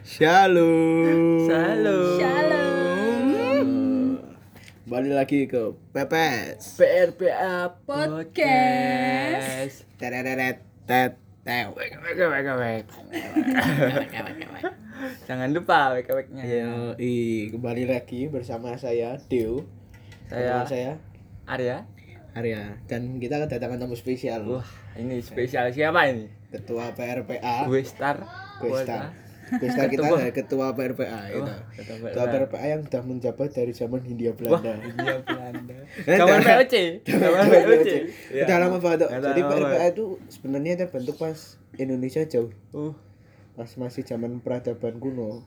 [0.00, 1.44] Shalom.
[1.44, 2.16] Shalom.
[2.16, 3.68] Shalom.
[4.88, 6.80] Balik lagi ke Pepes.
[6.80, 8.24] PRPA Podcast.
[10.00, 11.20] Tereret tet.
[15.28, 16.40] Jangan lupa wek weknya.
[16.40, 19.68] Yo, i kembali lagi bersama saya Deo.
[20.32, 20.96] Saya saya
[21.44, 21.84] Arya.
[22.32, 24.40] Arya dan kita kedatangan tamu spesial.
[24.48, 24.64] Wah,
[24.96, 26.32] ini spesial siapa ini?
[26.48, 27.68] Ketua PRPA.
[27.68, 28.24] Gue Star.
[28.56, 29.21] Gue Star.
[29.60, 31.44] Gue Star kita adalah Ketua PRPA itu.
[31.44, 32.48] Wah, ketua Ketua PRPA.
[32.48, 34.72] PRPA yang sudah menjabat dari zaman Hindia Wah, Belanda.
[34.88, 35.76] India Belanda.
[36.08, 36.40] Eh, Zaman.
[36.48, 36.74] POC.
[37.04, 37.88] Zaman POC.
[38.32, 38.44] Iya.
[38.48, 39.08] Udah lama banget.
[39.12, 41.38] Jadi PRPA itu sebenarnya terbentuk pas
[41.76, 42.52] Indonesia jauh.
[42.72, 42.96] Uh,
[43.52, 45.44] Pas masih zaman peradaban kuno.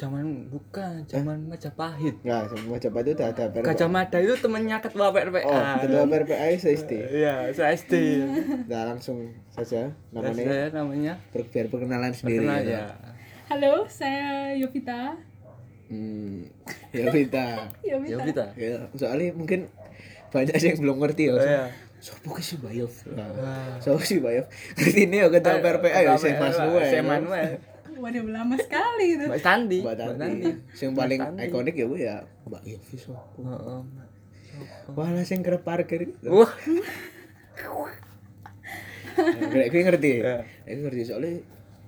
[0.00, 2.16] Zaman bukan, zaman Majapahit.
[2.24, 3.66] Enggak, sama Majapahit itu udah ada PRPA.
[3.68, 5.44] Gajah Mada itu temennya ketua PRPA.
[5.44, 6.92] Oh, ketua PRPA SD.
[7.20, 7.92] Iya, saya SD.
[8.70, 12.48] Nah, langsung saja Namanya namanya saya namanya per- biar perkenalan sendiri.
[12.48, 12.72] Perkenal ya.
[12.72, 12.84] ya.
[13.52, 15.20] Halo, saya Yovita.
[15.92, 16.48] Hmm,
[16.96, 17.46] ya kita.
[17.84, 18.24] Ya Yovita.
[18.32, 18.46] kita.
[18.56, 19.68] Ya, soalnya mungkin
[20.32, 21.32] banyak yang belum ngerti ya.
[21.36, 21.64] Oh, iya.
[22.00, 22.88] Sopo ki si Bayov?
[23.12, 23.76] Wah.
[23.84, 24.48] Sopo si Bayov?
[24.80, 26.88] Ngerti ini ya ketua PRPA ya, saya Manuel.
[26.88, 27.60] Saya Manuel.
[28.00, 29.24] Waduh, lama sekali itu.
[29.28, 29.78] Mbak Tandi.
[29.84, 30.50] Mbak Tanti.
[30.80, 32.16] Yang paling ikonik ya gue ya
[32.48, 33.44] Mbak Yofi sopo.
[33.44, 33.80] Heeh.
[34.92, 36.16] Wah, lah sing kerep parkir.
[36.26, 36.50] Wah,
[39.50, 40.12] Gue gue ngerti.
[40.24, 40.38] Iya.
[40.64, 41.32] Gue ngerti soalnya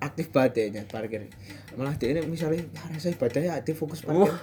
[0.03, 1.33] aktif ya nyat parkir.
[1.79, 4.29] Malah dia ini misalnya ya, rasa ibadahnya aktif fokus parkir.
[4.29, 4.37] wah.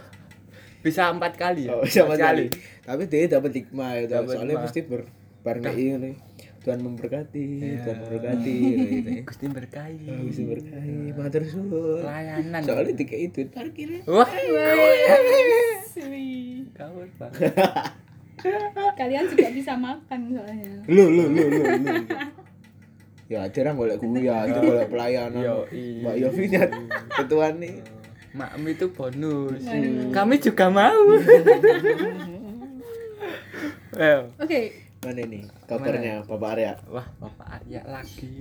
[0.79, 1.75] Bisa empat kali ya?
[1.75, 2.45] Oh, sama Empat sekali.
[2.87, 3.89] Tapi dia dapat hikmah.
[4.07, 5.01] Dapat Soalnya mesti ber
[5.43, 6.11] bareng kayak ini.
[6.59, 7.81] Tuhan memberkati, Iya.
[7.87, 9.21] Tuhan memberkati gitu ya.
[9.27, 10.07] Gusti berkahi.
[10.11, 12.03] Mesti berkahi, matur suwun.
[12.03, 12.61] Pelayanan.
[12.67, 14.03] Soalnya tiga itu parkirnya.
[14.05, 14.27] Wah,
[16.75, 17.31] kau Pak.
[18.99, 20.71] Kalian juga bisa makan soalnya.
[20.87, 21.95] Lu lu lu lu lu.
[23.29, 25.43] Ya, ada orang boleh kuliah, itu boleh pelayanan.
[25.43, 26.01] Yo, iya.
[26.01, 26.71] Mbak Yofi nyat
[27.13, 27.75] ketua nih.
[28.33, 29.61] Makm itu bonus.
[30.11, 31.03] Kami juga mau.
[33.89, 36.71] Well, Oke, Mana nih kabarnya Bapak Arya?
[36.91, 38.35] wah, Bapak Arya lagi.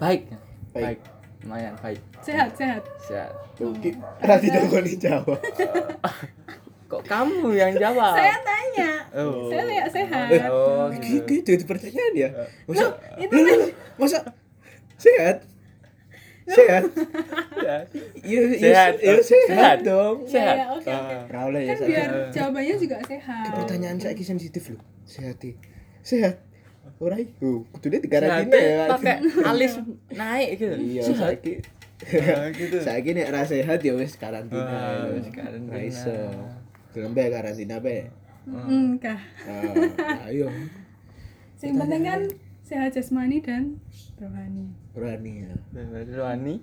[0.00, 0.32] Baik.
[0.72, 0.96] Baik.
[0.96, 1.00] Baik.
[1.44, 2.00] Lumayan baik.
[2.24, 2.80] sehat, sehat.
[3.04, 3.32] Sehat.
[3.60, 3.92] Oke,
[4.24, 5.36] tadi dong nih jawab.
[6.88, 8.16] Kok kamu yang jawab?
[8.16, 8.90] Saya tanya.
[9.12, 9.52] Oh.
[9.52, 10.28] Saya lihat sehat.
[10.48, 11.48] Oh, Gitu, gitu.
[11.52, 12.28] gitu pertanyaan ya.
[12.64, 13.36] Masa itu
[14.00, 14.18] masa
[14.96, 15.44] sehat?
[16.44, 16.82] Sehat?
[17.54, 17.84] Sehat.
[18.20, 18.92] Iya, iya, Sehat.
[19.00, 19.78] iya, sehat Sehat.
[19.80, 20.16] dong.
[20.22, 20.56] Ya, Sehat.
[20.56, 21.14] ya, oke, oke.
[21.14, 21.22] Ah.
[21.26, 21.88] Raul ya, Kan sehat.
[21.88, 23.48] biar jawabannya juga sehat.
[23.54, 24.82] Pertanyaan saya sensitif loh.
[25.04, 25.40] Sehat.
[26.00, 26.36] Sehat.
[27.00, 27.64] Ora iku.
[27.70, 28.84] Kudune Sehat dikarantina ya.
[28.92, 29.16] pakai
[29.50, 29.72] alis
[30.10, 30.76] naik gitu.
[30.76, 31.20] Iya, Sehat.
[31.40, 31.54] saiki.
[32.04, 32.76] Ah, gitu.
[32.86, 34.60] Saiki nek ra sehat ya wis karantina.
[34.68, 35.16] Ah, ya.
[35.16, 35.72] wis karantina.
[35.72, 36.18] Ra iso.
[36.92, 38.12] Gelem bae karantina bae.
[38.44, 39.16] Enggak.
[39.48, 40.52] Ah, ayo.
[41.56, 42.20] Yang penting kan
[42.64, 43.76] sehat jasmani dan
[44.16, 44.72] rohani.
[44.96, 45.52] Berani ya.
[45.76, 46.12] Rohani.
[46.16, 46.54] Rohani.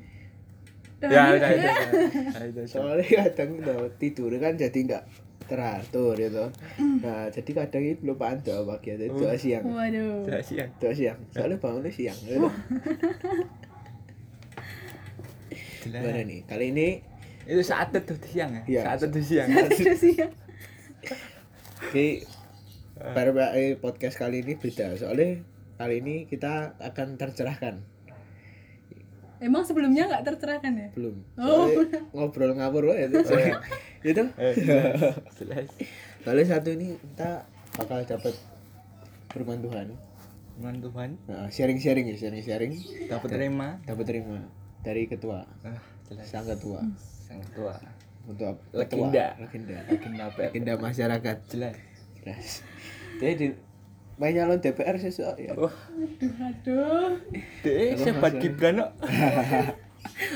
[1.01, 1.75] Ya, udah, udah.
[2.45, 5.03] Udah, Soalnya kadang tuh tidur kan jadi enggak
[5.49, 6.45] teratur gitu.
[7.01, 9.65] Nah, jadi kadang itu kelupaan doa pagi atau doa siang.
[9.65, 10.29] Waduh.
[10.45, 10.69] siang.
[10.77, 11.19] Doa siang.
[11.33, 12.17] Soalnya bangunnya siang.
[12.21, 12.49] Gitu.
[15.81, 16.45] Gimana nih?
[16.45, 16.89] Kali ini
[17.41, 18.63] Itu saat teduh siang ya?
[18.69, 18.81] Iya.
[18.85, 19.49] Saat teduh siang.
[19.49, 20.31] Sudah siap.
[21.81, 22.23] Oke,
[23.01, 24.93] PRPA podcast kali ini beda.
[24.93, 25.41] Soalnya
[25.81, 27.81] kali ini kita akan tercerahkan.
[29.41, 30.89] Emang sebelumnya nggak tercerahkan ya?
[30.93, 31.17] Belum.
[31.33, 31.65] Oh.
[32.13, 33.17] Ngobrol ngawur wae itu.
[34.05, 34.21] Gitu.
[34.33, 34.97] Eh, jelas.
[35.37, 35.65] jelas.
[36.21, 38.33] Soalnya satu ini kita bakal dapat
[39.29, 39.93] firman Tuhan.
[40.53, 42.73] Firman Tuhan Nah, sharing-sharing ya, sharing-sharing.
[43.05, 43.77] dapat terima.
[43.81, 44.41] Dapat terima
[44.81, 46.25] dari ketua, Ah, jelas.
[46.25, 46.81] sang ketua.
[47.25, 47.73] Sang tua.
[48.25, 49.33] Untuk Legenda.
[49.37, 49.77] legenda.
[49.85, 50.39] Legenda apa?
[50.45, 51.37] Legenda masyarakat.
[51.49, 51.75] Jelas.
[52.17, 52.47] Jelas.
[53.17, 53.47] Dia di
[54.21, 55.57] main nyalon DPR sesuk ya.
[55.57, 57.17] Wah, Aduh, aduh.
[57.65, 58.91] deh sebat Gibran kok.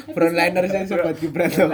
[0.07, 1.69] Frontliner saya sobat Gibran tuh.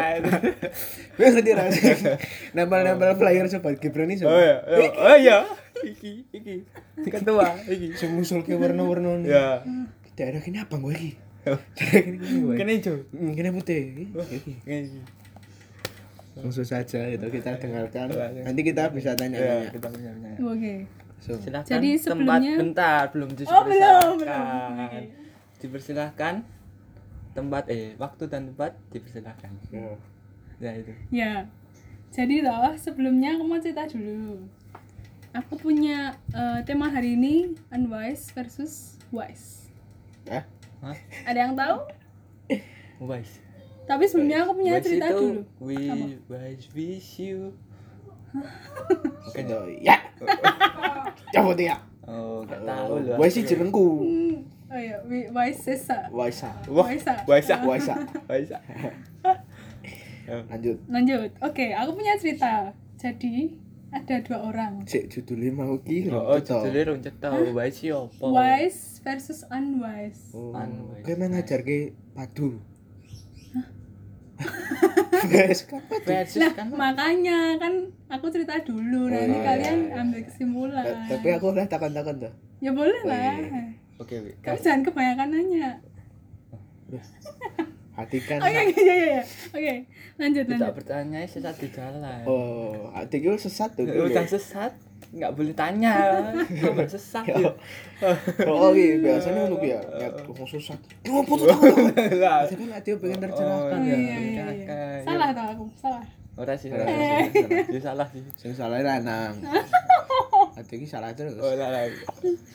[1.15, 2.19] Gue ngerti rasanya.
[2.51, 5.47] Nempel-nempel flyer sobat Gibran ini Oh ya, oh iya.
[5.81, 6.55] Iki, iki.
[7.01, 7.95] Ketua, iki.
[7.95, 9.31] Sing ngusul ke warna-warna nih.
[9.31, 9.63] Ya.
[10.13, 11.11] Daerah ini apa gue iki?
[11.47, 11.57] Oh.
[11.73, 12.55] Daerah ini gue.
[12.59, 12.95] Kan hijau.
[13.09, 13.81] Hmm, Kena putih.
[14.11, 14.51] Iki.
[14.61, 14.99] Iki.
[16.31, 18.07] Langsung saja itu kita dengarkan.
[18.43, 19.67] Nanti kita bisa Ya, tanya-tanya.
[19.75, 20.31] punya.
[20.47, 20.73] Oke.
[21.21, 24.17] So, Silakan Jadi tempat sebelumnya- bentar belum Oh, belum, dipersilahkan.
[24.17, 25.03] belum.
[25.55, 26.33] Dipersilahkan
[27.31, 29.51] tempat eh waktu dan tempat dipersilahkan.
[29.69, 29.93] ya.
[30.59, 30.91] Ya itu.
[31.09, 31.33] Ya.
[32.09, 34.49] Jadi loh, sebelumnya aku mau cerita dulu.
[35.31, 37.35] Aku punya eh, tema hari ini
[37.69, 39.69] unwise versus wise.
[40.25, 40.43] Hah?
[40.81, 40.97] Hah?
[41.23, 41.85] Ada yang tahu?
[42.99, 43.39] Wise.
[43.83, 45.41] Tapi sebelumnya aku punya Wise cerita itu dulu.
[45.59, 45.77] we
[46.27, 47.53] wise wish you.
[48.31, 49.59] Bukan Gitu.
[49.81, 49.97] Ya.
[51.31, 51.77] Cabut ya.
[52.03, 53.15] Oh, gak tahu loh.
[53.15, 53.85] Gue sih jenengku.
[54.03, 54.35] Hmm,
[54.67, 56.49] oh ya wi- waisesa Waisa.
[56.67, 57.13] Wah, Waisa.
[57.23, 57.55] Waisa.
[57.63, 57.95] Waisa.
[58.27, 58.57] Waisa.
[60.47, 60.77] Lanjut.
[60.87, 63.51] lanjut oke aku punya cerita jadi
[63.91, 66.07] ada dua orang Sik judulnya mau ki.
[66.07, 68.31] Oh, oh judulnya rong cetha, wae si opo?
[68.31, 71.03] wise versus unwise Oh, Unwise.
[71.03, 72.63] kayak ngajar ke padu.
[75.21, 77.73] Kan Nah, kan makanya kan
[78.07, 80.01] aku cerita dulu nanti iya, kalian iya.
[80.01, 80.83] ambil kesimpulan.
[80.83, 82.33] Ta- Tapi aku udah takon-takon tuh.
[82.57, 83.37] ya boleh lah.
[83.97, 84.31] Oke, oke.
[84.41, 85.69] Kamu jangan kebanyakan nanya.
[87.91, 88.39] Hati kan.
[88.39, 89.23] Oke, oke, ya, ya, ya.
[89.51, 89.73] Oke,
[90.15, 90.73] lanjut, Tidak lanjut.
[90.73, 92.21] bertanya sesat di jalan.
[92.23, 93.83] Oh, hati gue sesat tuh.
[93.85, 94.73] Udah sesat,
[95.11, 95.93] nggak boleh tanya.
[96.61, 97.35] Kamu sesat Ya.
[97.99, 98.11] ya.
[98.47, 99.79] Oh, iya, biasanya ki ya.
[99.99, 100.79] Ya kok sesat.
[101.03, 101.83] Lu apa tuh takon?
[102.17, 102.39] Lah.
[102.47, 103.95] Jadi kan hati pengen Oh, tercerahkan ya.
[103.95, 104.77] iya, iya, iya.
[105.03, 105.37] Salah ya.
[105.37, 106.03] tau aku, salah.
[106.31, 107.27] Ora sih, ora Eh.
[107.67, 108.23] sih, salah sih.
[108.39, 109.35] Sing salah lanang.
[110.57, 111.35] Hati ini salah terus.
[111.35, 111.83] Oh, lah, lah.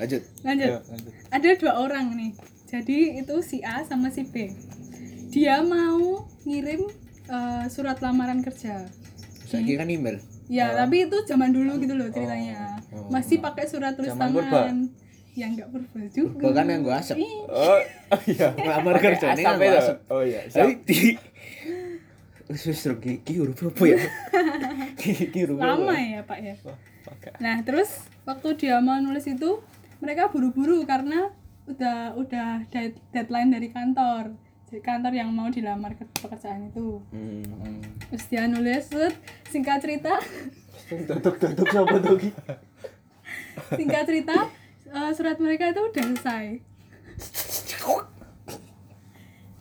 [0.01, 0.23] Lanjut.
[0.43, 0.69] Lanjut.
[0.69, 1.13] Ayo, lanjut.
[1.29, 2.33] Ada dua orang nih.
[2.67, 4.49] Jadi itu si A sama si B.
[5.29, 6.89] Dia mau ngirim
[7.27, 8.89] eh, surat lamaran kerja.
[9.45, 10.19] Saiki kan email.
[10.47, 12.79] Ya, tapi itu zaman dulu gitu loh ceritanya.
[12.91, 13.11] Oh.
[13.11, 14.71] Masih pakai surat tulis Zaman purba.
[14.71, 14.79] tangan.
[15.37, 16.43] Ya enggak purba juga.
[16.49, 17.17] Bahkan yang gue asap.
[17.19, 17.79] Ih, Oh,
[18.15, 18.47] oh iya.
[18.53, 19.97] Ngelamar kerja ini Asap kan asap.
[20.07, 21.01] Oh iya, Tapi di
[22.47, 23.99] wis Rok, ki huruf apa ya?
[25.03, 25.11] Ki
[25.43, 25.67] huruf apa?
[25.67, 26.55] lama ya pak ya
[27.39, 29.63] nah terus waktu dia mau nulis itu
[30.03, 31.31] mereka buru-buru karena
[31.67, 34.35] udah udah dead- deadline dari kantor
[34.81, 37.01] Kantor yang mau dilamar ke pekerjaan itu.
[37.13, 37.81] Hmm.
[38.11, 38.87] terus dia nulis
[39.51, 40.17] singkat cerita.
[40.87, 42.19] Siapa tuh
[43.75, 44.37] singkat cerita
[44.87, 46.47] eh, surat mereka itu udah selesai.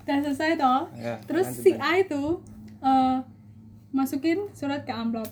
[0.05, 0.81] Udah selesai toh.
[0.93, 1.73] Ya, terus si.
[1.73, 2.45] A itu
[2.85, 3.17] eh,
[3.89, 5.29] masukin surat ke amplop.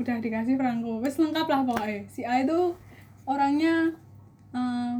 [0.00, 1.04] Udah dikasih perangko.
[1.04, 2.08] Wes lengkap lah pokoknya.
[2.08, 2.72] Si A itu
[3.28, 3.92] orangnya
[4.56, 4.94] eh,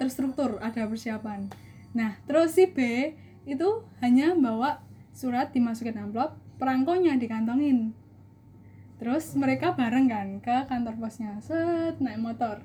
[0.00, 2.78] terstruktur ada persiapan nah terus si B
[3.44, 4.78] itu hanya bawa
[5.10, 7.90] surat dimasukin amplop perangkonya dikantongin
[8.96, 12.60] terus mereka bareng kan ke kantor posnya set naik motor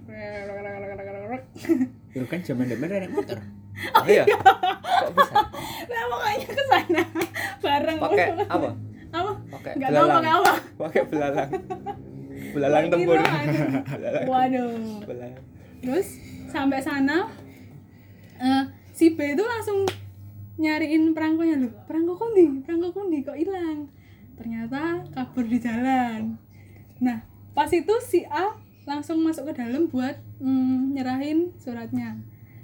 [2.12, 3.40] Ya kan zaman demen naik motor.
[3.76, 4.24] Oh iya.
[4.24, 5.36] Kok bisa?
[5.86, 7.04] nah pokoknya ke sana
[7.60, 8.70] bareng Pakai apa?
[9.12, 11.50] apa Pakai nggak tahu pakai apa Pakai belalang.
[12.56, 13.16] Belalang tempur.
[13.20, 14.26] Belalang.
[14.26, 14.72] waduh
[15.04, 15.44] Belalang.
[15.82, 16.08] terus
[16.48, 17.28] sampai sana
[18.38, 18.64] eh,
[18.96, 19.84] si B itu langsung
[20.56, 22.64] nyariin perangkonya loh perangko kundi?
[22.64, 23.92] Perangko kundi kok hilang?
[24.40, 26.40] Ternyata kabur di jalan.
[27.04, 28.56] Nah pas itu si A
[28.88, 32.16] langsung masuk ke dalam buat mm, nyerahin suratnya.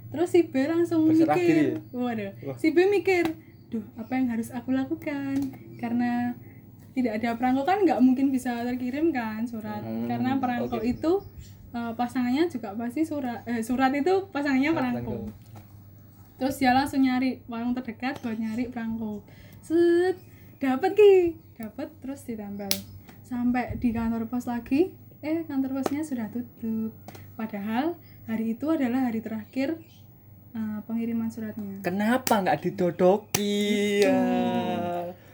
[0.08, 1.64] Terus si B langsung Berserah mikir diri.
[1.92, 2.56] waduh Wah.
[2.56, 3.28] si B mikir
[3.68, 5.36] duh apa yang harus aku lakukan?
[5.76, 6.32] Karena
[6.96, 9.84] tidak ada perangko kan nggak mungkin bisa terkirim kan surat.
[9.84, 10.88] Hmm, karena perangko oke.
[10.88, 11.12] itu
[11.76, 15.28] eh, pasangannya juga pasti surat eh, surat itu pasangannya perangko
[16.42, 19.22] terus dia langsung nyari warung terdekat buat nyari perangko.
[19.62, 20.18] Set
[20.58, 21.38] dapat ki.
[21.54, 22.74] Dapat terus ditempel.
[23.22, 24.90] Sampai di kantor pos lagi
[25.22, 26.98] eh kantor posnya sudah tutup.
[27.38, 27.94] Padahal
[28.26, 29.78] hari itu adalah hari terakhir
[30.52, 31.86] eh, pengiriman suratnya.
[31.86, 34.02] Kenapa nggak didodoki?
[34.02, 34.18] Ya?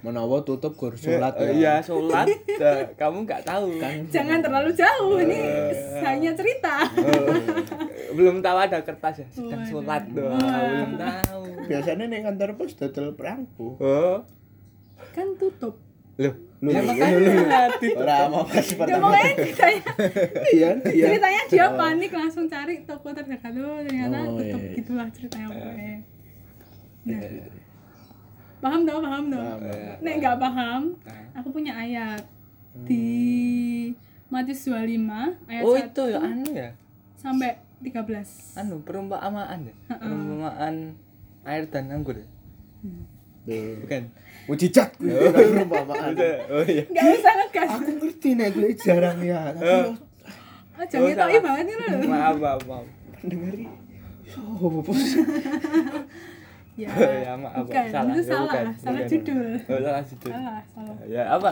[0.04, 1.80] Menawa tutup gur sholat Eh, ya.
[1.80, 2.28] Iya, sholat.
[2.58, 3.80] Eh, Kamu nggak tahu.
[3.80, 4.12] Kan?
[4.12, 5.40] jangan terlalu jauh ini
[6.04, 6.84] hanya cerita
[8.18, 9.28] Belum tahu ada kertas ya.
[9.30, 9.70] Sedang Waduh.
[9.70, 10.42] sholat doang.
[10.42, 11.42] Belum tahu.
[11.64, 13.78] Biasanya nih kantor pos dodol perangku.
[13.78, 14.26] Oh,
[15.14, 15.78] kan tutup
[16.18, 16.34] loh.
[16.58, 19.14] Lu, Ya lu, makanya di- Ora mau pas ya pertama.
[19.14, 21.06] Iya, iya.
[21.06, 24.76] ceritanya dia panik langsung cari toko terdekat tuh ternyata Oh, tutup iya, iya.
[24.76, 25.96] gitulah ceritanya pokoknya
[27.06, 27.22] nah
[28.58, 29.96] paham dong paham dong Paham, paham.
[30.02, 31.26] nek nggak paham Nah.
[31.38, 32.22] aku punya ayat
[32.82, 33.06] di
[34.28, 34.98] Matius 25
[35.46, 36.70] ayat Oh, 1 itu ya anu ya.
[37.16, 39.76] sampai 13 Anu perumpamaan ya.
[39.92, 40.76] Perumpamaan
[41.44, 42.16] air dan anggur.
[42.16, 42.28] ya?
[43.46, 43.80] Tuh.
[43.80, 44.04] Bukan.
[44.46, 46.12] Mujizat kuwi perumpamaan.
[46.50, 46.84] Oh iya.
[46.84, 49.94] nggak usah ngegas Aku ngerti nih gue jarang ya, tapi
[50.74, 52.86] oh jangan tahu banget nih lo Maaf, maaf, maaf.
[53.22, 53.66] dengeri.
[54.38, 55.02] Oh, bos.
[56.76, 57.64] ya, ya maaf.
[57.64, 58.12] bukan salah.
[58.12, 58.66] itu Ya, salah bukan.
[58.78, 59.10] salah Bukan.
[59.10, 60.32] judul Oh, salah judul.
[60.32, 61.52] salah salah Ya, apa?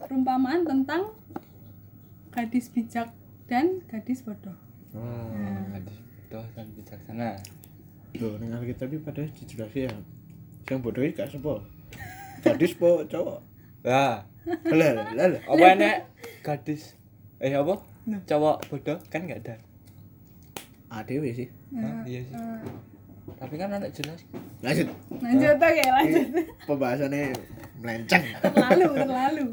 [0.00, 1.02] perumpamaan tentang
[2.30, 3.10] gadis bijak
[3.44, 4.56] dan gadis bodoh
[4.92, 5.28] Oh,
[5.70, 5.96] hadis
[6.28, 7.36] dosan bijaksana.
[8.16, 9.92] Loh, ning kita iki padahal dijelasin ya.
[10.66, 11.60] Yang bodoh iki gak sepo.
[12.40, 13.40] Gadis po cowok.
[13.84, 14.24] Lah,
[14.64, 15.40] Lah, lah, lah.
[15.44, 15.96] apa nek
[16.40, 16.96] gadis
[17.38, 17.84] eh apa?
[18.24, 19.54] Cowok bodoh kan enggak ada.
[20.88, 21.48] ADW sih.
[21.74, 22.00] Hah?
[22.02, 22.32] Iya sih.
[22.32, 22.60] Eh,
[23.36, 24.24] Tapi kan anak jelas.
[24.58, 24.88] Lanjut.
[25.20, 26.26] lanjut oke lanjut
[26.66, 27.30] Pembahasannya
[27.78, 28.24] melenceng.
[28.42, 29.46] terlalu terlalu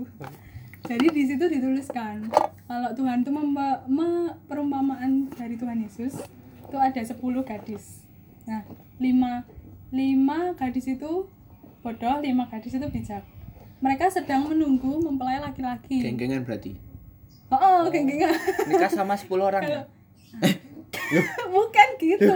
[0.81, 2.25] jadi di situ dituliskan
[2.65, 6.17] kalau Tuhan itu memba- me- perumpamaan dari Tuhan Yesus
[6.61, 8.01] itu ada 10 gadis
[8.43, 8.61] nah
[8.97, 9.45] lima
[9.89, 11.29] lima gadis itu
[11.79, 13.21] bodoh lima gadis itu bijak
[13.77, 16.73] mereka sedang menunggu mempelai laki-laki Geng-gengan berarti.
[17.47, 18.33] oh, oh geng-gengan
[18.65, 19.81] Nikah sama 10 orang ya?
[21.53, 22.31] bukan gitu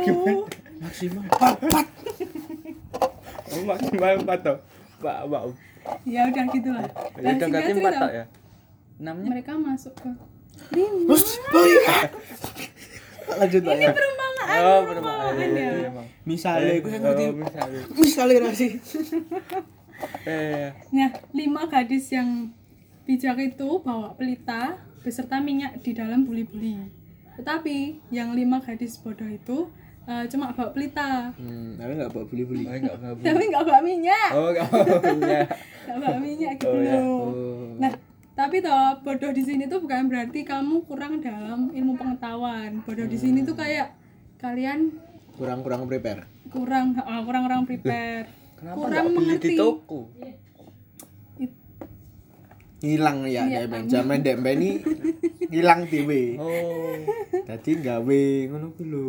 [0.79, 1.85] Maksimal empat.
[3.49, 4.57] Oh, maksimal 4 toh.
[4.99, 5.43] Mbak, Mbak.
[6.05, 8.25] ya udah gitulah Ya udah singkat berarti 4 cerita, toh ya?
[8.99, 10.09] Namanya mereka masuk ke
[10.71, 11.15] lima.
[13.31, 13.93] Lanjut Pak ya.
[13.93, 15.87] perumpamaan Oh, perumpamaan perumpamaan ya ya.
[15.87, 16.07] emang.
[16.23, 17.23] Misalnya aku yang ngerti.
[17.23, 17.81] Oh, misalnya.
[17.93, 18.67] Misalnya nasi.
[20.23, 22.55] Eh, Nah, lima gadis yang
[23.03, 26.87] bijak itu bawa pelita beserta minyak di dalam buli-buli.
[27.35, 27.77] Tetapi
[28.07, 29.67] yang lima gadis bodoh itu
[30.05, 32.25] eh, cuma bawa pelita, Hmm, tapi enggak bawa
[32.97, 33.21] babu.
[33.21, 35.39] tapi nggak bawa minyak, Oh, enggak babunya.
[35.83, 36.95] nggak bawa minyak gitu Oh, ya.
[36.97, 37.27] Oh.
[37.77, 37.91] Nah,
[38.39, 42.79] tapi toh bodoh di sini tuh bukan berarti kamu kurang dalam ilmu pengetahuan.
[42.87, 43.91] Bodoh di sini tuh kayak
[44.39, 44.95] kalian
[45.35, 46.23] Kurang-kurang prepare.
[46.47, 49.55] kurang ah, kurang kurang prepare, Kenapa kurang beli di mengerti.
[49.59, 49.99] toko?
[52.79, 53.83] Hilang ya Iya, DMN.
[53.91, 54.71] Zaman DMN ini
[55.51, 56.39] hilang TV.
[56.39, 56.95] Oh.
[57.43, 59.07] Dadi gawe ngono ku lho.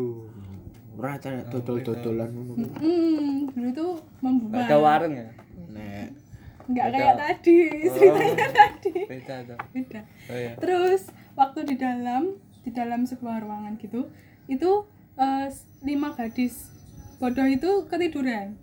[0.99, 2.67] Ora dodol-dodolan ngono.
[2.83, 4.67] Hmm, dulu tuh Enggak membuat.
[4.67, 5.27] ada warung ya?
[5.71, 6.07] Nek
[6.71, 6.95] nggak Ada.
[6.95, 7.57] kayak tadi
[7.89, 9.59] ceritanya tadi Beda toh.
[9.71, 10.53] beda Oh ya.
[10.57, 11.03] terus
[11.35, 12.23] waktu di dalam
[12.61, 14.07] di dalam sebuah ruangan gitu
[14.47, 14.71] itu
[15.15, 15.47] eh,
[15.83, 16.71] lima gadis
[17.17, 18.55] bodoh itu ketiduran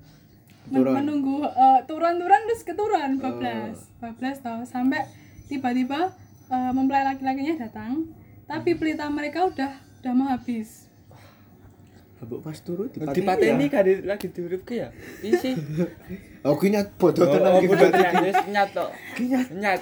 [0.67, 0.93] Men- Turun.
[0.95, 5.03] menunggu eh, turun-turun terus keturun bablas bablas tau sampai
[5.45, 6.11] tiba-tiba
[6.47, 8.07] eh, mempelai laki-lakinya datang
[8.43, 10.87] tapi pelita mereka udah udah mau habis
[12.17, 13.27] babuk pas turu Di dipateni.
[13.27, 13.69] pateni ya.
[13.69, 14.89] kan di- lagi ke ya?
[15.21, 15.53] Isi.
[16.47, 17.91] Oh kuwi nyat bodoh Oh, tenan iki berarti.
[17.91, 18.89] tenan, wis nyat tok.
[19.51, 19.81] Nyat.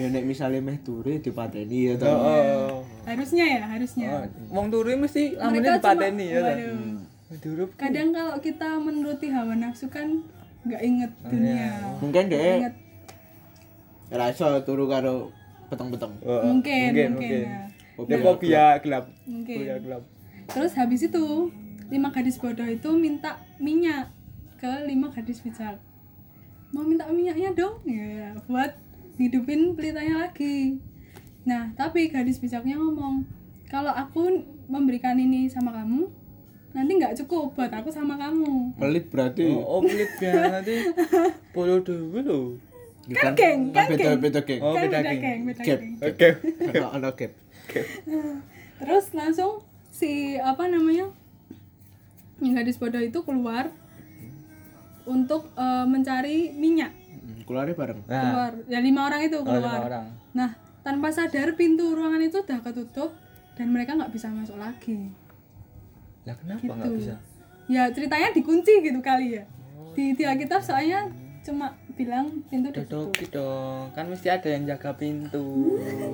[0.00, 2.08] Ya nek misale meh turu dipateni ya to.
[2.08, 2.80] Oh.
[3.04, 6.40] harusnya ya harusnya Oh, Wong turu mesti lamune dipateni ya.
[6.40, 6.46] toh?
[6.48, 7.38] waduh.
[7.38, 7.70] Diurip.
[7.78, 10.18] kadang kalau kita menuruti hawa nafsu kan
[10.66, 12.66] nggak inget dunia Mungkin deh
[14.10, 15.30] iso turu karo
[15.70, 16.10] peteng-peteng.
[16.26, 16.42] Oh, oh.
[16.50, 17.62] mungkin mungkin, ya.
[18.02, 19.04] Dia fobia gelap.
[19.22, 20.02] mungkin Fobia gelap.
[20.50, 21.52] terus habis itu
[21.86, 24.10] lima gadis bodoh itu minta minyak
[24.58, 25.78] ke lima gadis bijak
[26.70, 28.78] mau minta minyaknya dong ya buat
[29.18, 30.78] hidupin pelitanya lagi
[31.42, 33.26] nah tapi gadis bijaknya ngomong
[33.70, 36.06] kalau aku memberikan ini sama kamu
[36.70, 39.50] nanti nggak cukup buat aku sama kamu Pelit berarti.
[39.50, 40.86] Oh, oh pelit ya nanti
[41.50, 42.40] polo dulu lho.
[43.10, 44.18] Kan geng, kan beda geng.
[44.22, 44.60] beda geng.
[44.62, 45.20] Oh, kan beda beda geng.
[45.20, 45.78] geng beda Gap.
[45.82, 46.28] geng Oke.
[46.70, 47.32] Ono ono gap.
[48.80, 51.10] terus langsung si apa namanya
[52.40, 53.74] yang gadis bodoh itu keluar
[55.04, 58.00] untuk eh, mencari minyak Hmm, Keluarnya bareng.
[58.02, 60.06] Nah, keluar ya lima orang itu oh, lima keluar orang.
[60.30, 63.12] nah tanpa sadar pintu ruangan itu udah ketutup
[63.52, 65.12] dan mereka nggak bisa masuk lagi
[66.22, 67.14] Lah kenapa gitu enggak bisa?
[67.66, 69.44] ya ceritanya dikunci gitu kali ya
[69.92, 73.84] di di Alkitab soalnya cuma bilang pintu udah tutup Dodoki dong.
[73.90, 75.44] Kan mesti ada yang jaga pintu.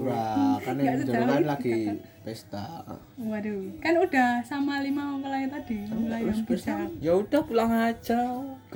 [0.02, 1.96] Wah, kan yang Nggak kan itu lagi kan.
[2.20, 2.66] pesta.
[3.16, 8.18] waduh kan udah sama lima mempelai tadi mempelai yang bijak Ya udah pulang aja.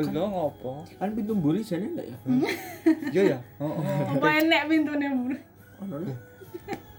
[0.09, 0.73] Gelong apa?
[0.97, 2.17] Kan pintu mburi jane enggak ya?
[3.15, 3.39] Iya ya.
[3.61, 3.85] Oh, oh.
[4.17, 5.37] apa enek pintunya bro
[5.85, 6.17] Ono lah.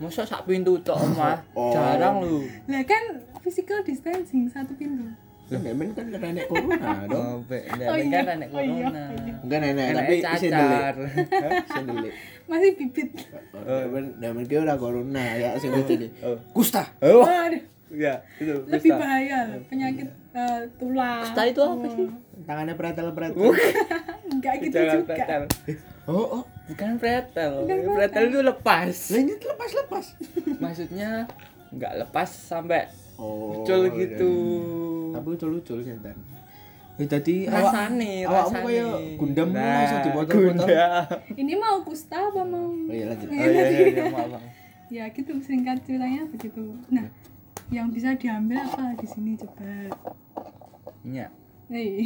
[0.02, 1.38] Masa sak pintu tok omah?
[1.54, 1.74] Oh.
[1.74, 2.42] Jarang lu.
[2.70, 5.06] lah kan physical distancing satu pintu
[5.52, 7.44] Kan Demen kan nenek corona dong.
[7.44, 8.24] Oh, Oh oh, iya.
[8.24, 9.02] kan nenek Oh iya, corona.
[9.04, 9.34] oh iya.
[9.44, 10.94] Enggak nenek tapi cacar.
[10.96, 12.14] Isi delik.
[12.48, 13.10] masih bibit
[14.20, 16.08] demen dia ora corona ya sing ini.
[16.24, 16.40] Oh.
[16.56, 16.88] Kusta.
[17.04, 17.28] Oh,
[17.92, 18.56] iya, itu.
[18.72, 22.08] lebih bahaya penyakit eh, tulang Kusta itu apa sih?
[22.42, 23.52] Tangannya pretel-pretel.
[24.32, 25.42] enggak gitu Jangan juga pretel.
[26.06, 26.44] Oh, oh.
[26.66, 27.54] Bukan pretel.
[27.68, 28.96] Pretel itu lepas.
[29.08, 30.06] Lah ini lepas-lepas.
[30.64, 31.10] Maksudnya
[31.70, 33.62] nggak lepas sampai Oh.
[33.62, 34.34] cul gitu.
[35.12, 36.18] Tapi ucul-ucul sinten.
[36.98, 38.66] Ya dadi Rasane, awakmu rasane.
[38.68, 40.58] kaya gundam Nah, iso dipotong-potong.
[40.60, 41.06] Gundam.
[41.36, 43.30] ini mau kusta apa mau Oh iya lanjut.
[43.32, 44.28] Oh iya iya iya maaf.
[44.32, 44.44] maaf.
[44.88, 47.08] ya gitu singkat ceritanya begitu nah
[47.70, 49.88] yang bisa diambil apa di sini coba
[51.02, 51.32] Iya.
[51.72, 52.04] Hei,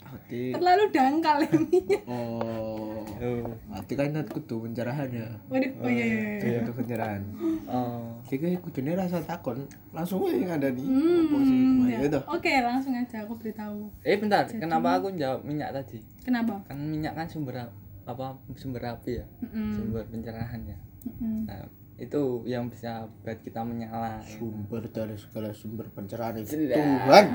[0.00, 0.48] Hati.
[0.48, 3.04] terlalu dangkal ini Oh.
[3.20, 3.44] Oh.
[3.68, 5.28] Hati kan kudu pencerahan ya.
[5.52, 6.58] waduh oh iya iya iya.
[6.64, 7.20] Kudu pencerahan.
[7.68, 8.16] Oh.
[8.24, 10.56] Jadi kudune rasa takon, langsung aja.
[10.72, 11.52] Hmm, Apa sih?
[11.52, 11.98] Nah, ya.
[12.08, 16.00] ya oke langsung aja aku beritahu Eh bentar, kenapa aku jawab minyak tadi?
[16.24, 19.76] kenapa Kan minyak kan sumber ap- apa sumber api ya, Mm-mm.
[19.76, 20.78] sumber pencerahan ya.
[21.04, 21.44] Mm-mm.
[21.44, 24.18] Nah, itu yang bisa buat kita menyala.
[24.18, 24.36] ya.
[24.36, 26.66] Sumber dari segala sumber pencerahan itu.
[26.66, 27.26] Tuhan.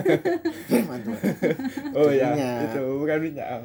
[0.68, 1.34] Firman Tuhan.
[1.92, 2.30] Oh ya,
[2.64, 3.48] itu bukan minyak.
[3.50, 3.64] Oh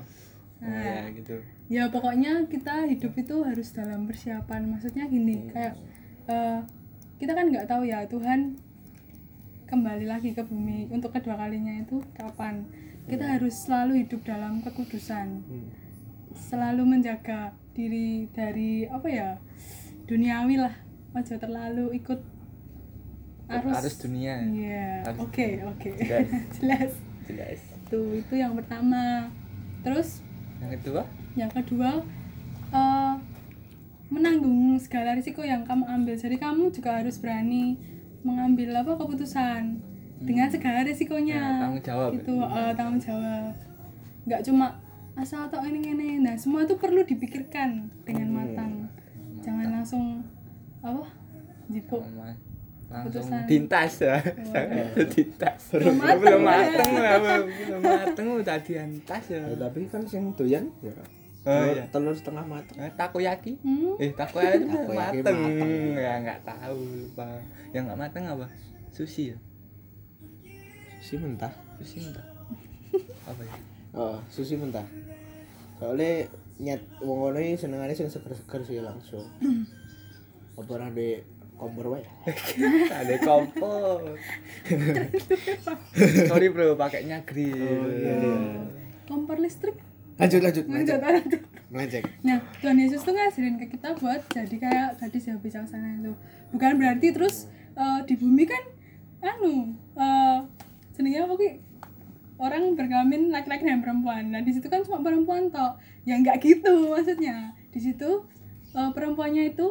[0.55, 0.71] Nah.
[0.71, 1.35] ya gitu.
[1.67, 5.75] ya pokoknya kita hidup itu harus dalam persiapan maksudnya gini kayak
[6.25, 6.63] eh,
[7.19, 8.55] kita kan nggak tahu ya Tuhan
[9.65, 12.65] kembali lagi ke bumi untuk kedua kalinya itu kapan
[13.05, 15.69] kita harus selalu hidup dalam kekudusan Hmm.
[16.33, 19.29] selalu menjaga diri dari apa ya
[20.05, 20.75] duniawi lah.
[21.15, 22.19] Ojo terlalu ikut
[23.49, 23.75] arus.
[23.77, 24.41] Arus dunia.
[24.49, 25.89] iya oke oke.
[26.01, 26.27] Jelas.
[26.57, 26.91] jelas.
[27.25, 27.59] Jelas.
[27.85, 29.29] itu itu yang pertama.
[29.85, 30.21] Terus
[30.61, 31.01] Yang kedua?
[31.37, 32.01] yang kedua
[32.73, 33.13] eh,
[34.09, 36.15] menanggung segala risiko yang kamu ambil.
[36.17, 37.77] Jadi kamu juga harus berani
[38.25, 39.77] mengambil apa keputusan
[40.25, 41.37] dengan segala risikonya.
[41.37, 42.09] Ya, tanggung jawab.
[42.17, 43.53] itu eh, tanggung jawab.
[44.25, 44.67] Nggak cuma
[45.15, 46.09] asal atau ini ini.
[46.21, 48.84] Nah semua itu perlu dipikirkan dengan matang
[49.45, 50.03] jangan langsung
[50.81, 51.05] apa?
[51.67, 52.01] Jipuk.
[52.85, 54.17] Langsung dintas ya.
[55.13, 55.61] Dintas.
[55.71, 56.47] Belum mateng, belum ya.
[56.47, 59.41] mateng lah belum mateng udah diantas ya.
[59.43, 60.93] Ya, tapi kan sing doyan ya.
[61.45, 61.85] Oh, telur- iya.
[61.87, 63.53] telur setengah matang Eh, takoyaki.
[63.59, 63.93] Hmm?
[63.99, 65.37] eh takoyaki itu Takoyaki mateng.
[65.39, 65.71] mateng.
[65.95, 67.25] ya nggak tahu lupa.
[67.69, 68.45] Yang nggak mateng apa?
[68.89, 69.37] Sushi ya?
[70.97, 71.53] Sushi mentah.
[71.77, 72.25] Sushi entah
[73.29, 73.55] apa ya?
[73.93, 74.85] Oh sushi mentah.
[75.77, 76.25] Soalnya
[76.55, 79.25] nyet wong ngono iki senengane sing seger-seger sih langsung.
[80.59, 81.19] Apa ora di
[81.55, 82.03] kompor wae?
[83.03, 84.15] Ada kompor.
[86.31, 88.37] Sorry bro pakainya grill Oh, iya, iya.
[89.07, 89.75] kompor listrik?
[90.15, 91.41] Lanjut lanjut lanjut lanjut.
[91.67, 92.05] Melenceng.
[92.23, 96.15] Nah, Tuhan Yesus tuh ngajarin ke kita buat jadi kayak gadis yang bijaksana itu.
[96.55, 98.63] Bukan berarti terus eh, di bumi kan
[99.19, 100.39] anu eh
[100.95, 101.49] jenenge apa ki?
[102.35, 104.27] Orang berkelamin laki-laki dan perempuan.
[104.27, 105.79] Nah, di situ kan cuma perempuan tok.
[106.03, 107.55] Ya enggak gitu maksudnya.
[107.71, 108.27] Di situ
[108.71, 109.67] eh, perempuannya itu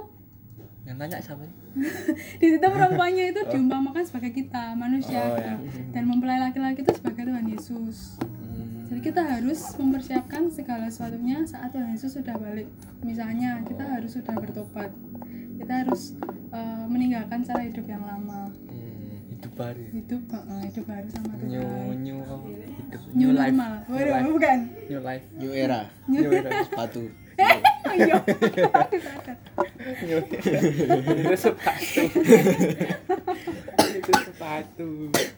[0.85, 1.49] yang tanya siapa
[2.41, 5.57] di situ perempuannya itu diumpamakan sebagai kita manusia Oh, ya.
[5.97, 8.21] dan mempelai laki-laki itu sebagai Tuhan Yesus.
[8.21, 12.69] Hmm, Jadi kita harus mempersiapkan segala sesuatunya saat Tuhan Yesus sudah balik.
[13.01, 14.93] Misalnya kita harus sudah bertobat.
[15.57, 16.21] Kita harus
[16.53, 18.44] eh, meninggalkan cara hidup yang lama.
[19.55, 20.23] Baru Hidup
[20.61, 21.97] hidup baru sama new Tuhan.
[22.01, 22.37] new apa?
[22.45, 23.75] hidup New life normal.
[23.81, 24.59] new Waduh, life bukan.
[24.85, 27.03] new life new era new era sepatu
[27.85, 28.17] Ayo.
[28.17, 29.37] Aduh, sadar.
[31.15, 32.01] itu sepatu
[33.95, 34.89] itu sepatu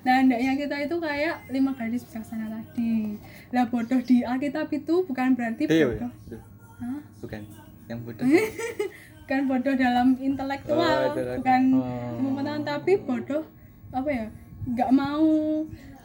[0.03, 3.17] Nah, hendaknya kita itu kayak lima gadis bijaksana tadi.
[3.51, 6.11] Lah bodoh di Alkitab itu bukan berarti iya bodoh.
[6.27, 6.39] iya.
[6.77, 7.01] Hah?
[7.19, 7.41] bukan
[7.87, 8.25] yang bodoh
[9.27, 11.43] Bukan bodoh dalam intelektual, Oh, intelektual.
[11.43, 12.63] bukan Oh.
[12.63, 13.43] tapi bodoh
[13.91, 14.27] apa ya?
[14.67, 15.29] nggak mau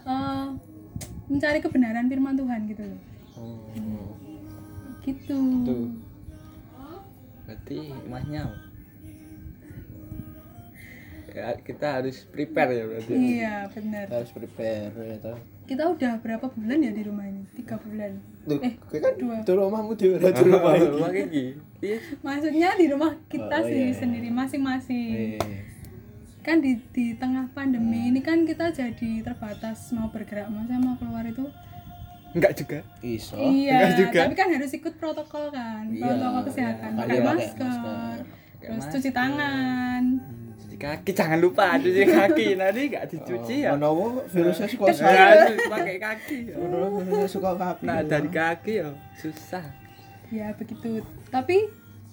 [0.03, 0.47] eh,
[1.25, 3.01] mencari kebenaran firman Tuhan gitu loh.
[3.35, 3.57] oh
[5.01, 5.39] Gitu.
[5.65, 5.89] Tuh.
[7.43, 8.57] berarti imahnya apa?
[11.31, 14.05] ya, kita harus prepare ya berarti Iya, benar.
[14.09, 17.47] harus prepare ya toh Kita udah berapa bulan ya di rumah ini?
[17.55, 18.19] Tiga bulan.
[18.43, 19.39] Tuh, Eh, kan dua.
[19.39, 23.95] di rumahmu di ora di rumah rumah iya Maksudnya di rumah kita Oh, sih iya.
[23.95, 25.39] sendiri masing-masing.
[25.39, 25.70] Eh,
[26.41, 31.21] kan di di tengah pandemi ini kan kita jadi terbatas mau bergerak maksudnya mau keluar
[31.23, 31.45] itu.
[32.31, 32.79] Enggak juga.
[32.99, 33.35] Iso.
[33.35, 34.19] Iya enggak juga.
[34.23, 36.89] tapi kan harus ikut protokol kan Iya, protokol kesehatan.
[36.89, 36.97] Iya.
[36.97, 38.15] pakai masker, masker.
[38.57, 38.91] terus masker.
[38.95, 40.03] cuci tangan.
[40.57, 42.47] Cuci kaki jangan lupa cuci kaki.
[42.55, 43.69] Nanti enggak dicuci ya.
[43.73, 46.55] Menawa virusnya suka Ya, saya harus pakai kaki ya.
[46.55, 47.83] menawa virusnya suka kaki.
[47.83, 49.65] Nah dari kaki ya susah.
[50.29, 51.03] Ya begitu.
[51.27, 51.67] Tapi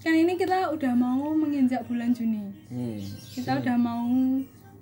[0.08, 2.96] kan ini kita udah mau menginjak bulan Juni hmm.
[3.30, 4.08] kita udah mau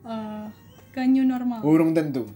[0.05, 0.47] eh,
[0.89, 2.31] ke new normal urung tentu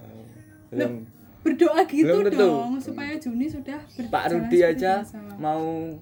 [0.68, 1.07] belum
[1.40, 2.42] berdoa gitu Belum tentu.
[2.42, 5.18] dong supaya Juni sudah berjalan Pak Rudi aja biasa.
[5.38, 5.94] mau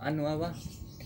[0.00, 0.48] anu apa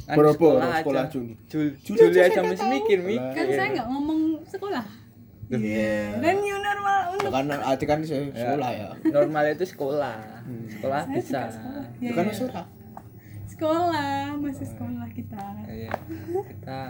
[0.05, 1.11] anu Berapa sekolah, sekolah aja.
[1.11, 1.35] Juni?
[1.45, 4.87] Jul, Juli Juli aja masih mikir mikir kan saya nggak ngomong sekolah
[5.51, 10.17] iya kan new normal untuk karena arti kan saya sekolah ya normal itu sekolah
[10.71, 11.85] sekolah Saya bisa sekolah.
[11.95, 12.33] itu Ya, kan ya.
[12.33, 12.65] sekolah
[13.55, 15.45] sekolah masih sekolah kita.
[15.65, 15.93] Iya,
[16.45, 16.81] kita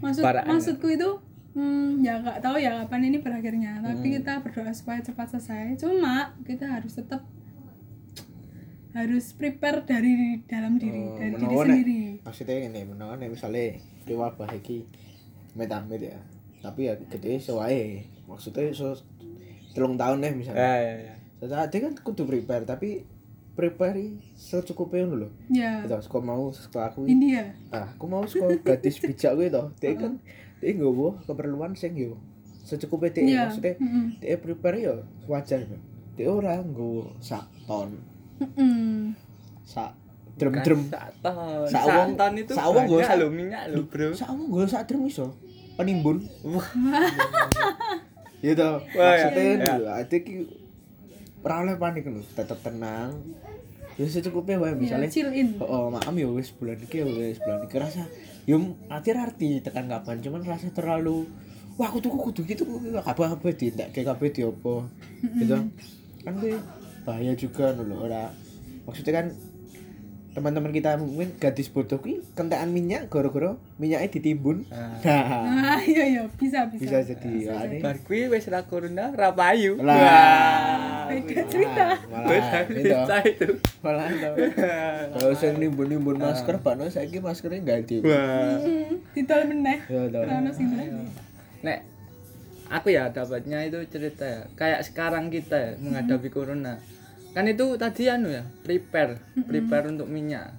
[0.00, 0.48] maksud Paraan.
[0.48, 1.10] maksudku itu
[1.52, 4.16] hmm, ya nggak tahu ya kapan ini berakhirnya tapi Hmm.
[4.16, 5.76] kita berdoa supaya cepat selesai.
[5.76, 7.20] Cuma kita harus tetap
[8.90, 12.00] harus prepare dari dalam diri Oh, dari diri sendiri.
[12.20, 14.82] maksudnya ini menawa nek misalnya di wabah iki
[15.52, 16.18] metamit ya
[16.58, 18.04] tapi ya gede sewae.
[18.26, 18.92] Maksudnya so
[19.70, 20.60] telung tahun nih misalnya.
[20.60, 21.14] Ya ya ya.
[21.40, 23.00] Tadi kan kudu prepare tapi
[23.60, 24.00] prepare
[24.32, 25.28] secukupnya ngono lho.
[25.48, 27.04] ya Itu aku mau sekolah aku.
[27.04, 29.68] India Ah, aku mau sekolah gadis bijak kuwi to.
[29.76, 30.16] Dia kan
[30.56, 32.16] dia nggowo keperluan sing yo
[32.62, 33.40] secukupnya dia Iya.
[33.44, 34.04] maksudnya Mm-mm.
[34.16, 34.94] dia prepare yo
[35.26, 35.60] wajar.
[36.12, 38.00] Dia ora nggowo sak ton,
[38.38, 39.12] Mm-mm.
[39.62, 39.92] sak
[40.34, 40.88] drum-drum.
[40.88, 44.08] sak ton Sak sak wong- ton itu sak wong banyak gak- lo minyak lo bro
[44.10, 45.36] Sak wong nggowo sak drum iso.
[45.76, 46.24] Penimbun.
[46.42, 46.68] wah
[48.40, 48.80] Ya toh.
[48.90, 49.28] Ya.
[49.28, 49.74] Maksudnya Ya.
[49.76, 50.34] lho, ati ki
[51.40, 53.16] ora oleh panik lho, tetep tenang.
[54.00, 55.12] Ya secukupnya wae ya misalnya.
[55.36, 55.60] in.
[55.60, 57.76] Oh, oh maaf ya wis bulan iki ya wis bulan iki.
[57.76, 58.08] Rasa
[58.48, 58.56] yo
[58.88, 61.28] arti arti tekan kapan cuman rasa terlalu
[61.76, 62.64] wah aku tuku kudu gitu
[63.04, 64.88] kabeh kabeh di ndak kayak kabeh di opo
[65.36, 65.68] gitu.
[66.24, 66.56] Kan kuwi
[67.04, 68.32] bahaya juga lho ora.
[68.88, 69.26] Maksudnya kan
[70.30, 74.64] teman-teman kita mungkin gadis bodoh kuwi kentekan minyak gara-gara minyaknya ditimbun.
[74.72, 74.96] Nah.
[75.04, 75.76] nah.
[75.76, 76.88] Ah iya iya bisa bisa.
[76.88, 79.76] Bisa jadi ya, ini bar kuwi wis ra corona ra payu.
[79.76, 80.89] Lah.
[81.12, 81.86] Beda cerita.
[82.06, 83.16] malah Beda cerita.
[83.24, 83.48] itu.
[83.80, 84.06] Malah
[85.14, 88.56] kalau sing nimbun-nimbun masker bakno saiki maskernya ganti wah.
[88.56, 89.78] Hmm, didol meneh.
[89.86, 91.10] Ya sing ganti.
[91.60, 91.78] nek
[92.66, 94.42] aku ya dapatnya itu cerita ya.
[94.54, 96.78] Kayak sekarang kita ya menghadapi corona.
[97.30, 99.18] Kan itu tadi anu ya prepare.
[99.44, 100.54] Prepare untuk minyak.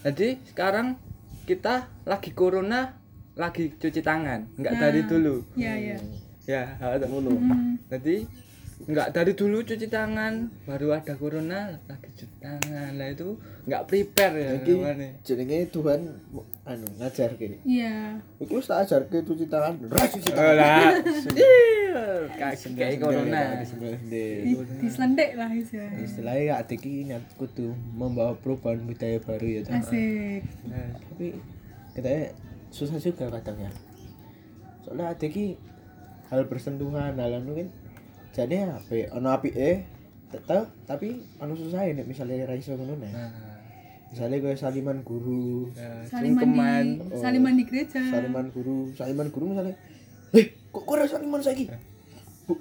[0.00, 0.96] Jadi sekarang
[1.44, 2.94] kita lagi corona
[3.34, 4.48] lagi cuci tangan.
[4.54, 4.80] Nggak Nah.
[4.80, 5.34] dari dulu.
[5.54, 5.98] Iya iya.
[6.48, 8.26] Ya ada ngono Hmm, jadi
[8.80, 12.96] nggak dari dulu cuci tangan baru ada corona lagi cuci tangan.
[12.96, 13.36] Lah itu
[13.68, 14.52] nggak prepare ya
[15.20, 16.00] jenenge Tuhan
[16.64, 18.16] anu ngajar kene iya.
[18.40, 20.96] Iku wis tak ajarke cuci tangan ras cuci Oh tangan lah.
[21.36, 23.60] Ih, kayak corona.
[24.08, 26.00] Di, diselendek lah istilahnya.
[26.00, 30.40] Istilahnya ya adik ini nyat kudu membawa perubahan budaya baru ya asik.
[30.70, 31.36] Nah, tapi
[31.92, 32.32] kita
[32.72, 33.72] susah juga kadang ya.
[34.86, 35.58] Soalnya adik ini
[36.30, 37.68] hal bersentuhan hal anu kan
[38.30, 39.76] jadi apa ono api eh
[40.46, 43.10] tahu tapi ono susah ya misalnya ra iso ngono nek.
[43.10, 43.30] Nah,
[44.14, 45.70] misalnya kayak saliman guru.
[45.74, 46.84] Nah, saliman sungkeman.
[46.86, 48.02] di saliman di gereja.
[48.06, 49.74] Saliman guru saliman guru misalnya
[50.34, 51.66] eh kok kok saliman saiki?
[52.46, 52.54] Bu.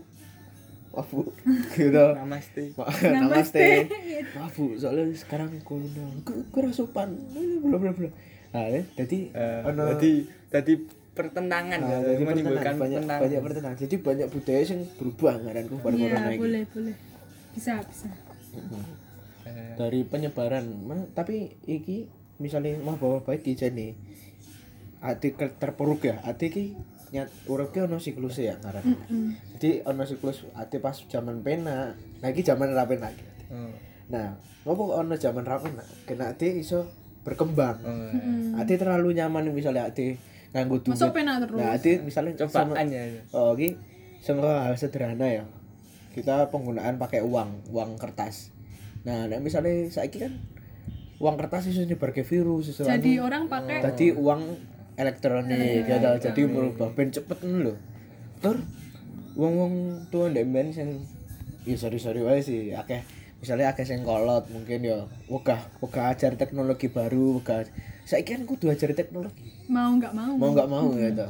[0.93, 1.21] Wah bu.
[1.77, 2.05] Gitu.
[2.17, 2.63] Namaste.
[2.73, 3.67] Ma- namaste.
[4.35, 8.11] maaf bu soalnya sekarang corona gue gue sopan belum belum belum
[8.49, 10.11] nah ya, jadi Eh, ono jadi
[10.49, 10.73] jadi
[11.19, 11.79] pertentangan.
[11.83, 13.23] Nah, ya jadi menimbulkan pertentangan, banyak pertentangan.
[13.27, 13.77] banyak pertentangan.
[13.83, 16.95] Jadi banyak budaya yang berubah ngaranku pada iya corona ini boleh boleh.
[17.51, 18.07] Bisa bisa.
[19.43, 20.65] Eh, dari penyebaran.
[21.11, 21.35] Tapi
[21.67, 22.07] iki
[22.39, 23.87] misalnya mah bawa baik di sini
[25.03, 26.23] ati ke- terpuruk ya.
[26.23, 26.65] Ati ki
[27.09, 28.85] nyat uripke ono siklusnya ya ngaran.
[28.85, 29.29] Mm.
[29.57, 33.09] jadi ono siklus ati pas zaman pena lagi zaman ra pena
[33.49, 33.73] oh,
[34.13, 36.85] nah ngopo ono zaman ra pena kena ati iso
[37.25, 37.81] berkembang.
[37.81, 38.61] Mm.
[38.61, 40.21] ati terlalu nyaman misalnya ati
[40.53, 40.97] nganggo duit.
[40.97, 41.59] Masuk penak terus.
[41.61, 43.19] Nah ati misalnya sama- cobaan ya itu.
[43.33, 43.77] oh iki
[44.19, 45.43] sama hal sederhana ya.
[46.09, 48.49] Kita penggunaan pakai uang uang kertas.
[49.05, 50.33] Nah nek misalnya saiki kan
[51.19, 53.27] uang kertas itu nyebar ke virus iso jadi anu.
[53.27, 54.41] orang pakai Tadi uang
[54.99, 57.73] elektronik ya tau, jadi berubah ben cepet ngono lho.
[58.43, 58.57] Tur
[59.39, 59.73] uang uang
[60.11, 60.99] tuh ndek ben sing
[61.63, 62.73] ya sorry sorry wae sih.
[62.73, 63.03] Akeh
[63.39, 65.07] misalnya akeh sing kolot mungkin ya.
[65.31, 67.67] Wegah wegah ajar teknologi baru wegah
[68.09, 69.53] saiki kan kudu ajar teknologi.
[69.69, 70.33] Mau nggak mau.
[70.33, 71.29] Mau nggak mau ya toh.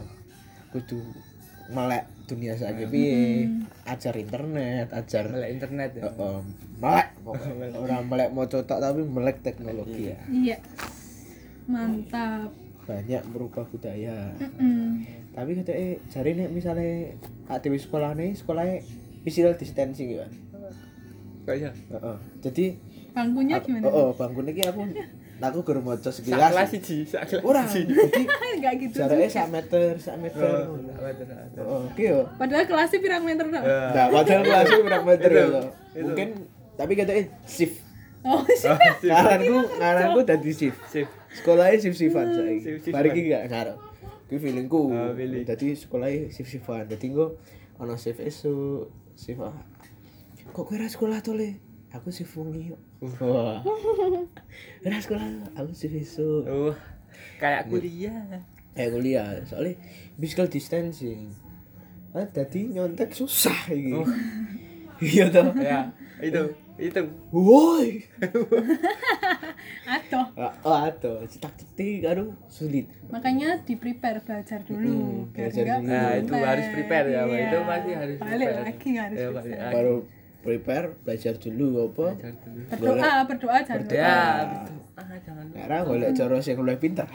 [0.71, 1.03] Kudu
[1.75, 3.51] melek dunia saiki piye?
[3.83, 6.07] Ajar internet ajar melek internet ya?
[6.07, 6.39] Heeh,
[6.79, 7.07] melek.
[7.19, 7.75] Pokoknya.
[7.75, 10.19] orang melek mau tok tapi melek teknologi ya.
[10.31, 10.57] Iya.
[11.67, 12.55] Mantap.
[12.87, 14.31] Banyak merubah budaya.
[14.39, 15.19] Mm.
[15.29, 17.15] tapi kata eh cari nih misalnya
[17.47, 18.83] aktif sekolah nih sekolahnya
[19.23, 20.27] physical distancing ya
[21.47, 22.17] kayak Heeh.
[22.43, 22.65] jadi
[23.15, 23.87] bangkunya gimana?
[23.87, 24.83] oh, oh bangku niki aku
[25.39, 27.95] aku guru maca sekilas kelas siji sak kelas ora siji.
[27.95, 28.23] jadi
[28.59, 30.43] nggak gitu jaraknya sak meter sak meter.
[30.67, 31.61] Oh, sak meter, sak meter.
[31.63, 32.19] oh oke yo.
[32.35, 33.79] Padahal kelasnya pirang meter dong Ya.
[33.95, 35.65] nah padahal kelasnya berapa meter Itu, toh.
[36.03, 36.27] mungkin
[36.75, 37.79] tapi kata eh shift.
[38.19, 40.79] Oh sih Oh, ngaranku ngaranku dadi shift.
[40.91, 41.07] Sip.
[41.31, 42.59] sekolahnya shift shiftan saiki.
[42.59, 42.93] Shift-shiftan.
[42.99, 43.77] mari iki gak ngaruh
[44.27, 44.81] kuwi feelingku.
[44.91, 45.47] Oh, feeling.
[45.47, 47.39] dadi sekolahnya shift shiftan dadi engko
[47.79, 49.55] ana shift esuk shift ah.
[50.49, 51.55] kok kowe ra sekolah to le
[51.89, 52.81] aku wengi kok
[53.19, 53.59] wah
[54.85, 56.75] ra sekolah aku shift esuk Oh,
[57.37, 58.39] kayak kuliah.
[58.71, 59.73] kayak kuliah soalnya
[60.15, 61.33] physical distancing
[62.09, 64.05] ah dadi nyontek susah iki Oh.
[65.01, 65.87] iya toh Ya,
[66.19, 66.41] itu,
[66.77, 67.01] itu.
[67.29, 68.03] woi
[69.87, 75.49] atau Ah, oh aduh cetak cetik aduh sulit makanya di prepare belajar dulu Mm, biar
[75.49, 75.87] belajar dulu.
[75.87, 77.21] Nah, itu harus prepare ya.
[77.23, 77.37] Iya.
[77.41, 78.59] Itu pasti harus balik prepare.
[78.61, 79.39] lagi harus Ya, prepare.
[79.39, 79.75] balik lagi.
[79.75, 79.95] baru
[80.39, 82.59] prepare belajar dulu apa Belajar dulu.
[82.71, 84.77] berdoa berdoa jangan lupa Ya, betul.
[84.95, 85.57] Ah, jangan lupa.
[85.57, 87.07] karena golek cara sing luwih pinter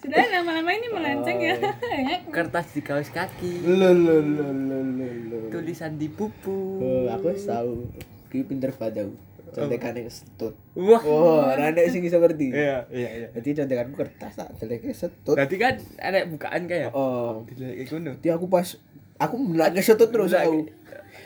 [0.00, 1.54] sudah lama-lama ini melenceng ya
[2.02, 2.16] Ya.
[2.26, 6.80] Kertas di kaos kaki, lo lo lo lo lo lo tulisan di pupu.
[6.80, 7.84] oh, aku tahu
[8.28, 9.12] ki pinter padau
[9.50, 11.02] contekane setut Wah.
[11.02, 13.28] oh rane sing iso ngerti Iya, iya, iya.
[13.34, 16.90] jadi contekanku kertas tak deleke setut Berarti kan ada bukaan kayak.
[16.90, 18.14] oh Dilek ngono.
[18.16, 18.78] jadi aku pas
[19.18, 20.70] aku menake setut terus aku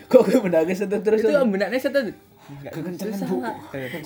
[0.11, 2.01] kok aku menake setut terus Itu benaknya satu.
[2.63, 3.37] kekencengan bu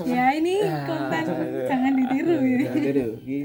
[0.07, 1.25] ya ini konten
[1.67, 3.39] jangan ditiru ini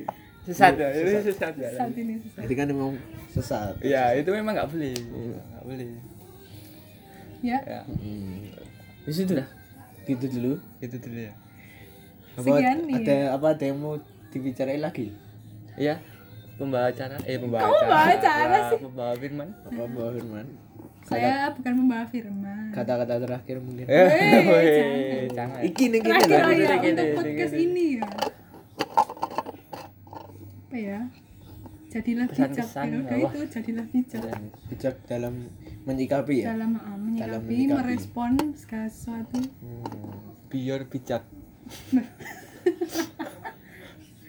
[0.44, 1.72] Sesat ya, itu sesat ya.
[1.72, 2.44] saat ini susah.
[2.44, 2.92] jadi kan emang
[3.30, 4.92] sesat Iya, itu memang nggak boleh.
[4.92, 5.88] Nggak boleh.
[7.40, 8.52] ya Ya, hmm.
[9.02, 9.34] di situ
[10.04, 11.34] gitu dulu itu dulu ya.
[12.34, 12.96] apa Sekian nih.
[13.00, 13.96] ada apa ada yang mau
[14.30, 15.16] dibicarain lagi
[15.74, 15.96] Iya.
[16.54, 18.80] pembawa acara eh pembawa Kok pembawa acara Ya, sih?
[18.84, 20.46] pembawa firman Mbak Firman
[21.14, 22.66] Saya bukan membawa firman.
[22.72, 28.08] kata-kata terakhir mungkin eh jangan iki nih kita Terakhir ya untuk podcast ini ya.
[30.64, 31.00] Apa ya?
[31.88, 32.50] Jadilah bijak.
[32.58, 32.66] Ya
[32.98, 34.22] udah itu jadilah bijak
[34.68, 35.34] bijak dalam
[35.84, 37.78] menyikapi ya dalam uh, menyikapi, Dalam menyikapi.
[37.78, 39.38] merespon segala sesuatu.
[40.50, 41.22] biar bijak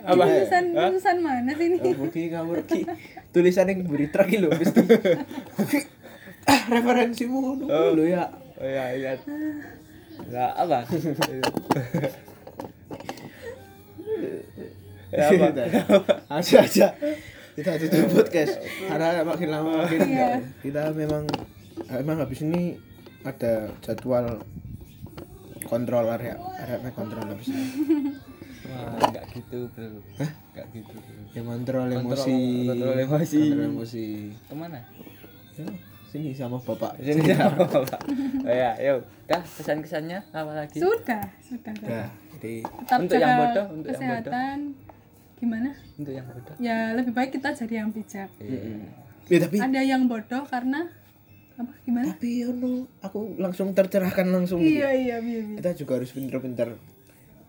[0.04, 0.20] Apa?
[0.28, 1.80] Tulisan tulisan mana sih ini?
[1.80, 2.84] Oh, ngawur ki
[3.32, 4.52] tulisan yang beri truk lho
[6.44, 8.24] ah referensimu ngono lho ya.
[8.56, 9.12] oh ya iya.
[10.14, 10.78] Nggak apa?
[15.14, 15.46] Ya apa?
[16.28, 16.86] Aja aja.
[17.54, 18.58] Kita tutup podcast.
[18.82, 20.42] Karena makin lama makin Iya.
[20.58, 21.22] kita memang
[21.86, 22.74] emang habis ini
[23.22, 24.42] ada jadwal
[25.64, 27.62] kontrol area area kontrol habis ini.
[28.66, 29.86] Wah nggak gitu bro.
[30.18, 31.14] Nggak gitu bro.
[31.30, 32.38] Yang kontrol Kontrol- emosi.
[32.66, 33.38] kontrol emosi.
[33.38, 34.06] kontrol emosi.
[34.50, 34.80] Ke mana?
[35.54, 35.66] Ya,
[36.14, 38.00] sini sama bapak sini sama Pak.
[38.40, 41.74] oh ya yuk dah kesan kesannya apa lagi Sudah, sudah.
[41.74, 41.90] sudah.
[41.90, 44.22] nah jadi Tetap Untuk yang bodoh, untuk yang bodoh.
[44.22, 44.58] kesehatan.
[45.34, 45.70] Gimana?
[45.96, 48.30] untuk yang bodoh Ya lebih baik kita jadi yang bijak.
[49.24, 50.86] ya tapi Ada yang bodoh karena
[51.54, 51.72] apa?
[51.82, 52.06] Gimana?
[52.08, 54.78] tapi ono aku langsung tercerahkan langsung gitu.
[54.78, 55.40] Iya iya iya.
[55.40, 55.56] iya.
[55.58, 56.78] kita juga harus pinter-pinter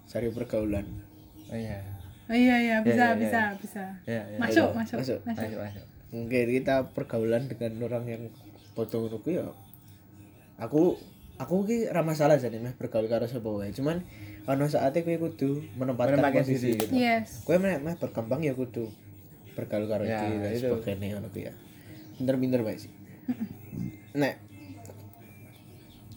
[0.05, 0.85] cari pergaulan
[1.45, 1.85] oh iya
[2.25, 3.83] Oh, iya iya bisa iya, bisa bisa.
[4.03, 4.37] Iya, iya.
[4.39, 5.19] Masuk masuk masuk.
[5.21, 5.45] masuk.
[5.45, 8.23] masuk masuk mungkin kita pergaulan dengan orang yang
[8.75, 9.47] bodoh ngono ku ya
[10.57, 10.99] aku
[11.35, 14.03] aku ki ra masalah jadi meh bergaul karo sapa wae cuman
[14.45, 16.77] ana saatnya kowe kudu menempatkan Menempatkan posisi diri.
[16.77, 16.93] gitu.
[16.93, 17.41] Yes.
[17.41, 18.87] kowe meh, meh berkembang ya kudu
[19.51, 20.61] bergaul karo Ya, iki dan itu.
[20.61, 21.53] sebagainya ngono ku ya
[22.15, 22.91] pinter-pinter bae sih
[24.15, 24.37] nek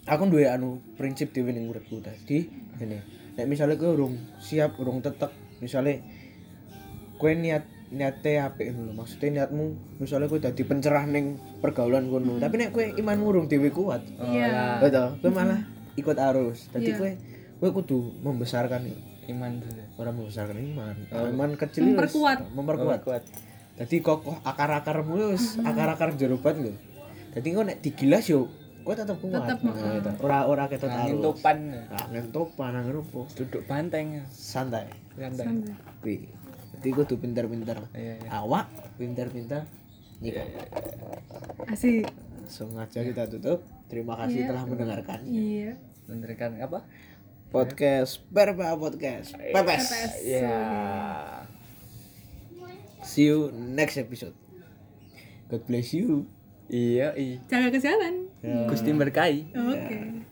[0.05, 2.99] aku duwe anu prinsip dhewe ning uripku tadi ngene
[3.35, 5.99] nek misalnya kowe urung siap urung tetek misalnya
[7.17, 8.91] kowe niat niate apik ngono.
[8.91, 8.93] Lho.
[8.95, 9.65] maksudnya niatmu
[9.99, 11.25] misalnya kowe dadi pencerah ning
[11.59, 12.37] pergaulan kono.
[12.37, 14.03] Tapi nek kowe imanmu urung dhewe kuat.
[14.17, 14.47] Oh Iya.
[14.47, 15.09] ya betul.
[15.19, 15.61] Kowe malah
[15.95, 16.69] ikut arus.
[16.69, 16.97] Dadi Iya.
[16.97, 17.11] kowe
[17.59, 18.83] kowe kudu membesarkan
[19.27, 19.83] iman dulu.
[19.97, 20.95] Orang membesarkan iman.
[21.11, 22.39] Iman kecil Memperkuat.
[22.51, 23.01] memperkuat.
[23.03, 23.25] Kuat
[23.75, 26.75] dadi kokoh akar-akarmu wis akar-akar jerubat lho.
[27.31, 28.51] Dadi kok nek digilas yo
[28.83, 29.45] kowe tetep kuat.
[29.45, 31.25] Tetep, Nah, ora ora ketut angin arus.
[31.31, 34.25] topan angin topan angin opo duduk banteng.
[34.29, 34.89] Santai.
[35.15, 35.45] Santai.
[35.45, 36.17] Santai.
[36.79, 38.31] Kuwi dadi kudu pinter-pinter iya iya.
[38.31, 39.67] Awak pinter-pinter
[40.23, 40.47] nyikap
[41.67, 42.07] Asik.
[42.39, 43.61] langsung aja kita tutup.
[43.91, 44.49] Terima kasih Iya.
[44.49, 45.19] telah mendengarkan.
[45.27, 45.73] Iya.
[46.09, 46.87] memberikan apa?
[47.51, 49.37] Podcast Perpa Podcast.
[49.37, 49.85] Pepes.
[50.25, 50.57] Ya
[53.03, 54.37] see you next episode.
[55.49, 56.29] God bless you.
[56.69, 57.41] Iya iya.
[57.49, 58.29] Jaga kesehatan.
[58.69, 59.51] Gusti berkahi.
[59.53, 60.28] Oke.